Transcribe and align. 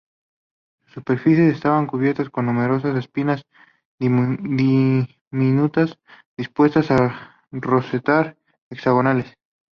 Sus 0.85 0.93
superficies 0.93 1.53
estaban 1.53 1.85
cubiertas 1.85 2.31
con 2.31 2.47
numerosas 2.47 2.97
espinas 2.97 3.45
diminutas 3.99 5.99
dispuestas 6.35 6.89
en 6.89 7.11
"rosetas" 7.51 8.35
hexagonales. 8.71 9.37